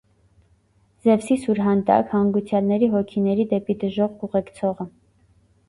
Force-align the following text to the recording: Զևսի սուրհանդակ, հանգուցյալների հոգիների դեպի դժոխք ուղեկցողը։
Զևսի 1.07 1.37
սուրհանդակ, 1.43 2.09
հանգուցյալների 2.15 2.91
հոգիների 2.95 3.47
դեպի 3.55 3.79
դժոխք 3.87 4.29
ուղեկցողը։ 4.31 4.93